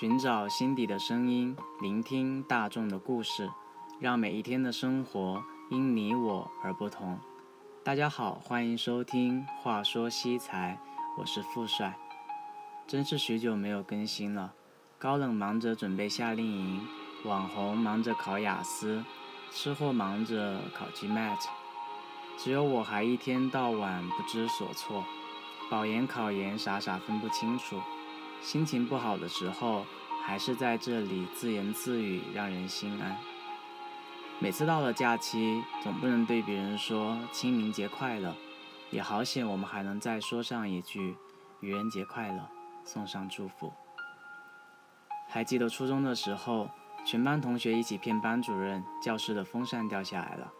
[0.00, 3.50] 寻找心底的声音，聆听大众的故事，
[3.98, 7.18] 让每一天的生活因你我而不同。
[7.82, 10.78] 大家好，欢迎收听《话说西财》，
[11.20, 11.98] 我是富帅。
[12.86, 14.54] 真是许久没有更新了。
[15.00, 16.86] 高冷忙着准备夏令营，
[17.24, 19.04] 网红忙着考雅思，
[19.50, 21.44] 吃货忙着考 GMAT，
[22.36, 25.02] 只有我还一天到晚不知所措，
[25.68, 27.80] 保研考研傻傻分不清楚。
[28.40, 29.84] 心情不好的时候，
[30.24, 33.16] 还是在这里自言自语，让人心安。
[34.38, 38.34] 每次到了假期，总不能对别人说清明节快乐，
[38.90, 41.16] 也好险我们还能再说上一句
[41.60, 42.48] 愚人节快乐，
[42.84, 43.72] 送上祝福。
[45.28, 46.70] 还记得初中的时候，
[47.04, 50.52] 全班同学一起骗班主任，教室的风扇掉下来了，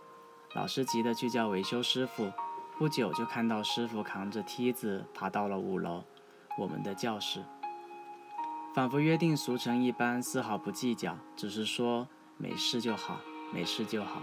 [0.54, 2.30] 老师急得去叫维修师傅，
[2.76, 6.04] 不久就看到师傅扛着梯子爬到了五楼，
[6.58, 7.44] 我们的教室。
[8.78, 13.18] 仿佛约定俗成一般，丝毫不计较，只是说没事就好，
[13.52, 14.22] 没事就好。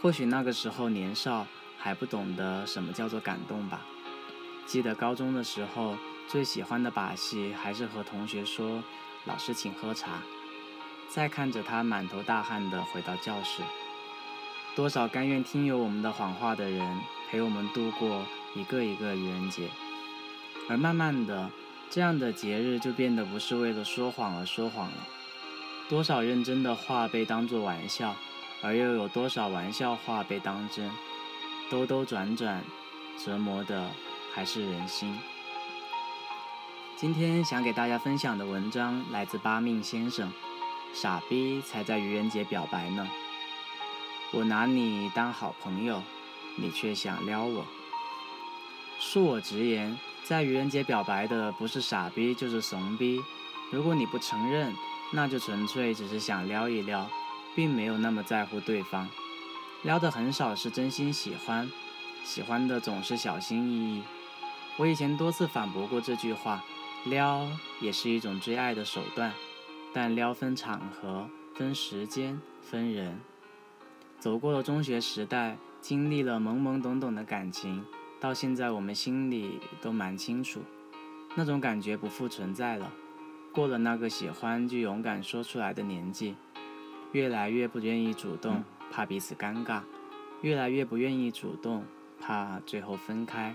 [0.00, 3.82] 或许那个时候年少，还不懂得什么叫做感动吧。
[4.64, 5.98] 记得高中的时候，
[6.28, 8.82] 最喜欢的把戏还是和同学说
[9.28, 10.22] “老师请喝茶”，
[11.12, 13.62] 再看着他满头大汗地回到教室。
[14.74, 16.98] 多少甘愿听由我们的谎话的人，
[17.28, 19.68] 陪我们度过一个一个愚人节，
[20.70, 21.50] 而慢慢的。
[21.90, 25.08] 这样的节日就变得不是为了说谎而说谎了。
[25.88, 28.14] 多少认真的话被当作玩笑，
[28.62, 30.88] 而又有多少玩笑话被当真？
[31.68, 32.62] 兜兜转转，
[33.18, 33.90] 折磨的
[34.32, 35.18] 还是人心。
[36.96, 40.32] 今天想给大家分享的文章来自八命先生。
[40.92, 43.08] 傻逼才在愚人节表白呢。
[44.32, 46.02] 我拿你当好朋友，
[46.56, 47.64] 你却想撩我。
[49.00, 49.98] 恕我直言。
[50.24, 53.20] 在愚人节表白的不是傻逼就是怂逼，
[53.72, 54.72] 如果你不承认，
[55.12, 57.08] 那就纯粹只是想撩一撩，
[57.56, 59.08] 并没有那么在乎对方。
[59.82, 61.68] 撩的很少是真心喜欢，
[62.22, 64.02] 喜欢的总是小心翼翼。
[64.76, 66.62] 我以前多次反驳过这句话，
[67.04, 67.48] 撩
[67.80, 69.32] 也是一种追爱的手段，
[69.92, 73.20] 但撩分场合、分时间、分人。
[74.18, 77.84] 走过了中学时代，经历了懵懵懂懂的感情。
[78.20, 80.60] 到现在，我们心里都蛮清楚，
[81.34, 82.92] 那种感觉不复存在了。
[83.50, 86.36] 过了那个喜欢就勇敢说出来的年纪，
[87.12, 89.80] 越来越不愿意主动，怕彼此尴尬；
[90.42, 91.82] 越来越不愿意主动，
[92.20, 93.54] 怕最后分开；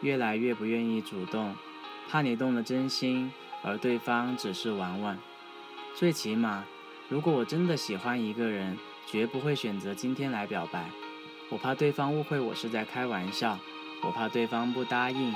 [0.00, 1.54] 越来越不愿意主动，
[2.08, 3.30] 怕你动了真心，
[3.62, 5.18] 而对方只是玩玩。
[5.94, 6.64] 最起码，
[7.10, 10.88] 如果我真的喜欢一个人，绝不会选择今天来表白。
[11.50, 13.58] 我怕对方误会我是在开玩笑。
[14.04, 15.34] 我怕对方不答应，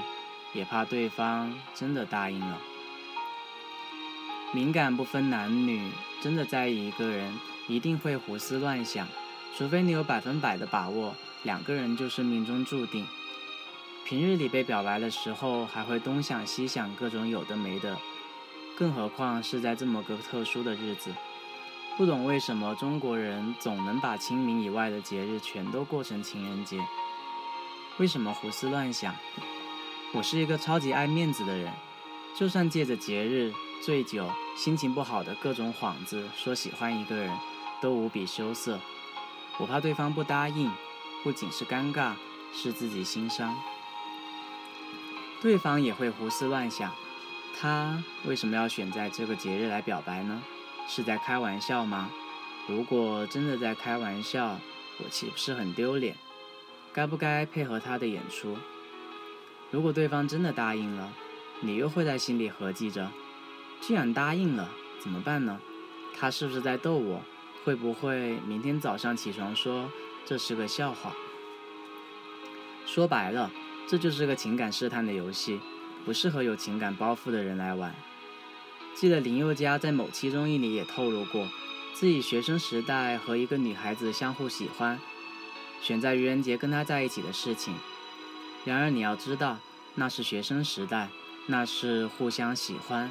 [0.52, 2.58] 也怕对方真的答应了。
[4.52, 5.90] 敏感不分男女，
[6.20, 7.38] 真的在意一个人，
[7.68, 9.06] 一定会胡思乱想，
[9.56, 13.06] 除非你有百分百的把握，两个人就是命中注定。
[14.04, 17.98] 平日里被表白的时候，还会东想西想，各种有的没的，
[18.76, 21.12] 更何况是在这么个特殊的日子。
[21.96, 26.80] 不懂为什么中国人总能把清明以外的节日全都过成情人节。
[27.98, 29.14] 为什么胡思乱想？
[30.12, 31.72] 我是一个超级爱面子的人，
[32.36, 33.50] 就算借着节日、
[33.82, 37.34] 醉酒、心情不好的各种幌子说喜欢一个人，
[37.80, 38.78] 都无比羞涩。
[39.56, 40.70] 我怕对方不答应，
[41.24, 42.12] 不仅是尴尬，
[42.52, 43.56] 是自己心伤。
[45.40, 46.92] 对方也会胡思乱想，
[47.58, 50.42] 他为什么要选在这个节日来表白呢？
[50.86, 52.10] 是在开玩笑吗？
[52.66, 54.60] 如果真的在开玩笑，
[55.02, 56.14] 我岂不是很丢脸？
[56.96, 58.56] 该不该配合他的演出？
[59.70, 61.12] 如果对方真的答应了，
[61.60, 63.12] 你又会在心里合计着：
[63.82, 65.60] 既然答应了，怎么办呢？
[66.18, 67.20] 他是不是在逗我？
[67.64, 69.90] 会不会明天早上起床说
[70.24, 71.12] 这是个笑话？
[72.86, 73.52] 说白了，
[73.86, 75.60] 这就是个情感试探的游戏，
[76.06, 77.94] 不适合有情感包袱的人来玩。
[78.94, 81.46] 记得林宥嘉在某期综艺里也透露过，
[81.92, 84.98] 自己学生时代和一个女孩子相互喜欢。
[85.86, 87.72] 选在愚人节跟他在一起的事情。
[88.64, 89.56] 然而你要知道，
[89.94, 91.10] 那是学生时代，
[91.46, 93.08] 那是互相喜欢。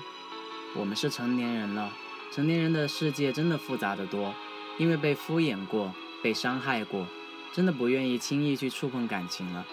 [0.75, 1.89] 我们是成年人了，
[2.33, 4.36] 成年人的世界真的复杂的多。
[4.77, 7.07] 因为被敷衍过，被伤害过，
[7.54, 9.66] 真的不愿意轻易去触碰感情了。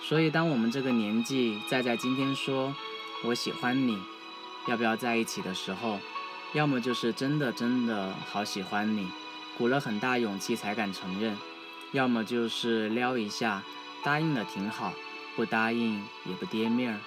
[0.00, 2.72] 所以，当我们这个年纪再在今天说
[3.26, 3.98] “我喜欢你，
[4.68, 5.98] 要不要在一起”的时候，
[6.52, 9.08] 要么就是真的真的好喜欢你，
[9.58, 11.36] 鼓了很大勇气才敢承认。
[11.92, 13.62] 要么就是撩一下，
[14.02, 14.92] 答应了挺好，
[15.34, 17.00] 不答应也不跌面儿。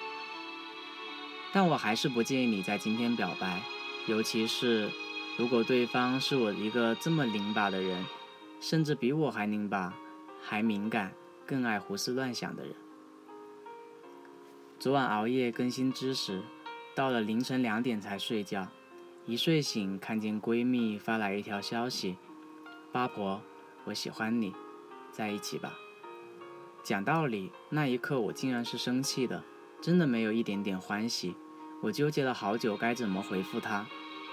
[1.52, 3.62] 但我还是不建议你在今天表白，
[4.08, 4.90] 尤其是
[5.38, 8.06] 如果对方是我一个这么拧巴的人，
[8.60, 9.94] 甚至比我还拧巴、
[10.42, 11.14] 还敏感、
[11.46, 12.74] 更爱胡思乱想的人。
[14.80, 16.42] 昨晚熬夜更新知识，
[16.96, 18.68] 到了凌晨两点才睡觉，
[19.26, 22.16] 一睡醒看见闺蜜发来一条消息
[22.94, 23.42] ：“八婆，
[23.86, 24.54] 我喜欢你，
[25.12, 25.74] 在一起吧。”
[26.84, 29.44] 讲道理，那一刻我竟然是生气的。
[29.82, 31.36] 真的没有一点点欢喜，
[31.82, 33.86] 我纠结了好久该怎么回复他，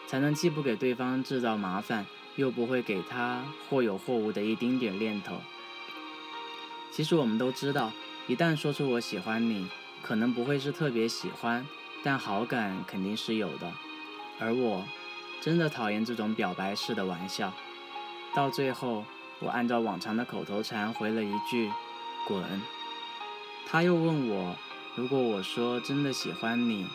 [0.09, 5.37] 才能既不给对方制造麻烦，又不会给他或有或无的一丁点念头。
[6.91, 7.93] 其实我们都知道，
[8.27, 9.69] 一旦说出我喜欢你，
[10.03, 11.65] 可能不会是特别喜欢，
[12.03, 13.73] 但好感肯定是有的。
[14.41, 14.85] 而我，
[15.41, 17.53] 真的讨厌这种表白式的玩笑。
[18.35, 19.05] 到最后，
[19.41, 21.71] 我按照往常的口头禅回了一句
[22.27, 22.63] “滚”。
[23.67, 24.57] 他又问我。
[24.95, 26.87] 如果我说真的喜欢你，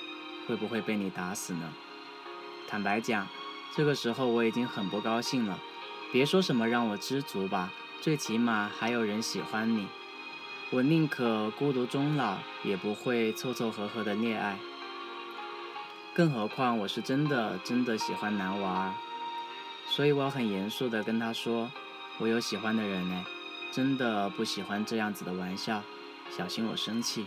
[0.47, 1.71] 会不会被你打死呢？
[2.67, 3.27] 坦白讲，
[3.75, 5.59] 这个时候我已经很不高兴了。
[6.11, 7.71] 别说什么让我知足吧，
[8.01, 9.87] 最起码还有人喜欢你。
[10.71, 14.57] 我宁可孤独终老，也不会凑凑合合的恋爱。
[16.15, 18.95] 更何况我是真的真的喜欢男娃，
[19.85, 21.69] 所以我很严肃的跟他说，
[22.21, 23.25] 我有喜欢的人呢，
[23.71, 25.81] 真的不喜欢这样子的玩笑，
[26.29, 27.25] 小心我生气。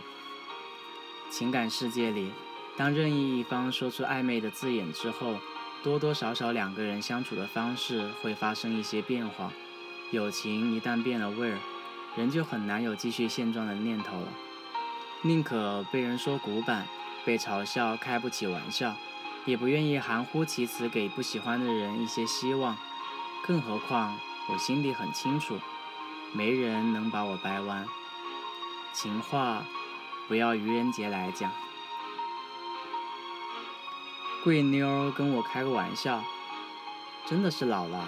[1.29, 2.31] 情感世界里，
[2.77, 5.35] 当任意一方说出暧昧的字眼之后，
[5.83, 9.51] 多多少少两个人相处的方式会发生一些变化。
[10.11, 11.59] 友情一旦变了味儿，
[12.15, 14.29] 人就很难有继续现状的念头了。
[15.23, 16.87] 宁可被人说古板，
[17.25, 18.95] 被嘲笑开不起玩笑，
[19.43, 22.77] 也不愿意含糊其辞给不喜欢的人一些希望。
[23.45, 25.59] 更何况我心里很清楚，
[26.33, 27.85] 没人能把我掰弯。
[28.93, 29.63] 情话。
[30.27, 31.51] 不要愚人节来讲，
[34.43, 36.23] 贵妞跟我开个玩笑，
[37.27, 38.03] 真的是老了。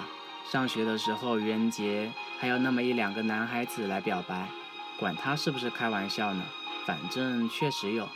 [0.49, 4.49] 上学的时候，愚人节还有那么一两个男孩子来表白，
[4.97, 6.43] 管他是不是开玩笑呢，
[6.87, 8.09] 反正确实有。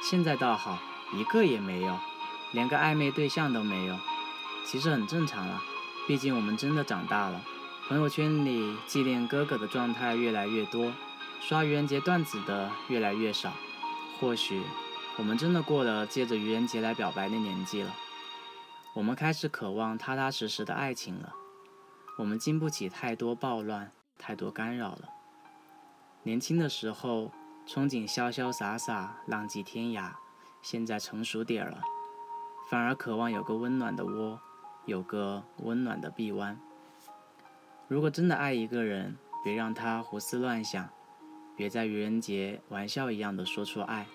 [0.00, 0.78] 现在倒好，
[1.14, 1.98] 一个也没有，
[2.52, 3.98] 连个暧昧对象都没有。
[4.64, 5.60] 其实很正常了，
[6.06, 7.40] 毕竟我们真的长大了，
[7.88, 10.92] 朋友圈里纪念哥哥的状态越来越多。
[11.40, 13.54] 刷愚人节段子的越来越少，
[14.20, 14.60] 或许
[15.16, 17.94] 我们真的过了借着愚人节来表白的年纪了。
[18.92, 21.32] 我们开始渴望踏踏实实的爱情了。
[22.18, 25.08] 我们经不起太多暴乱，太多干扰了。
[26.24, 27.32] 年轻的时候
[27.66, 30.10] 憧憬潇潇洒洒，浪迹天涯，
[30.60, 31.80] 现在成熟点了，
[32.68, 34.38] 反而渴望有个温暖的窝，
[34.84, 36.60] 有个温暖的臂弯。
[37.88, 40.90] 如果真的爱一个人，别让他胡思乱想。
[41.56, 44.06] 别在愚人节玩笑一样的说出爱，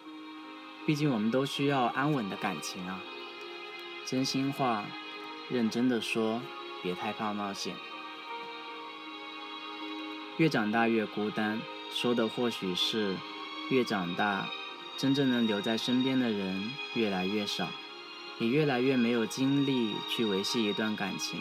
[0.86, 3.02] 毕竟我们都需要安稳的感情啊。
[4.06, 4.86] 真心话，
[5.50, 6.40] 认真的说，
[6.84, 7.76] 别太怕冒险。
[10.38, 11.60] 越长大越孤单，
[11.92, 13.18] 说的或许是
[13.72, 14.48] 越长大，
[14.98, 17.68] 真正能留在身边的人越来越少，
[18.40, 21.40] 也越来越没有精力去维系一段感情。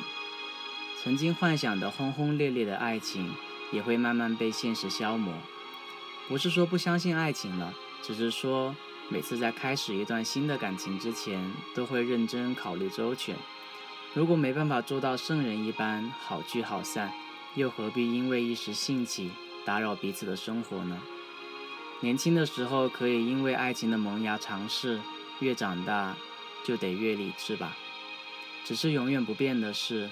[1.02, 3.34] 曾经幻想的轰轰烈烈的爱情，
[3.72, 5.34] 也会慢慢被现实消磨。
[6.28, 8.72] 不是说不相信爱情了，只是说
[9.08, 13.34] 每次在开始一段新的感情之前，都会认真考虑周全。
[14.14, 17.12] 如果没办法做到圣人一般好聚好散，
[17.56, 19.32] 又何必因为一时兴起
[19.64, 21.02] 打扰彼此的生活呢？
[21.98, 25.00] 年轻的时候可以因为爱情的萌芽尝试，
[25.40, 26.14] 越长大
[26.64, 27.76] 就得越理智吧。
[28.64, 30.08] 只是永远不变的是，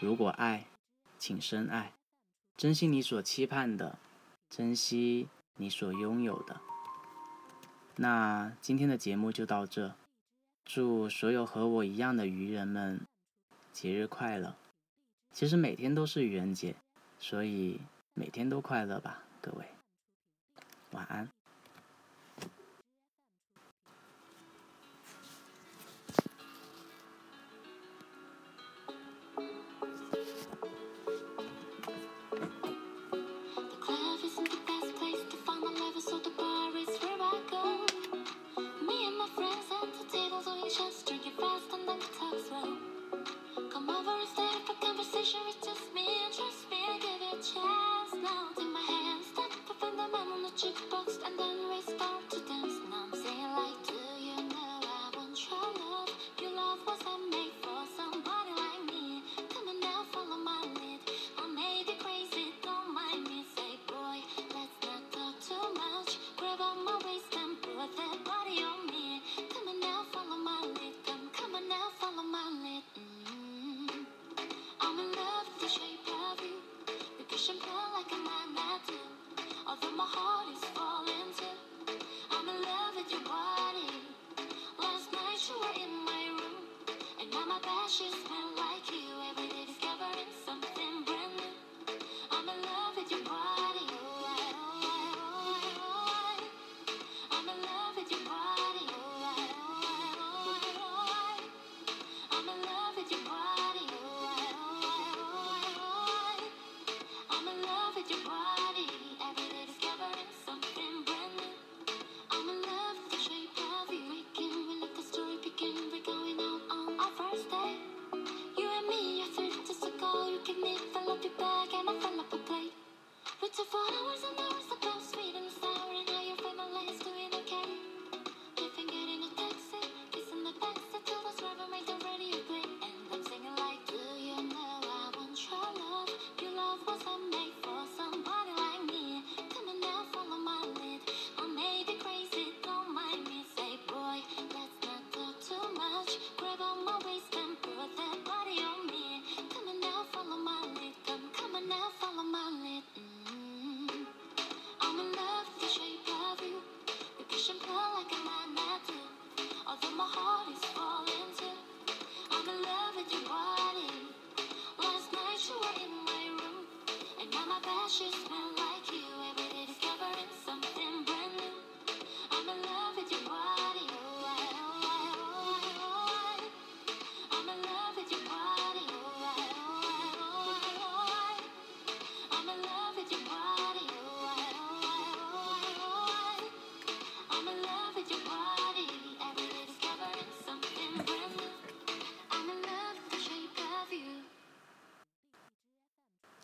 [0.00, 0.66] 如果爱，
[1.18, 1.92] 请深爱，
[2.56, 3.98] 珍惜你所期盼的，
[4.50, 5.28] 珍惜。
[5.58, 6.60] 你所拥有的。
[7.94, 9.96] 那今天的节目就到这，
[10.66, 13.00] 祝所有和我一样的愚人们
[13.72, 14.54] 节日快乐。
[15.32, 16.76] 其实每天都是愚人节，
[17.18, 17.80] 所以
[18.12, 19.64] 每天都快乐吧，各位。
[20.90, 21.35] 晚安。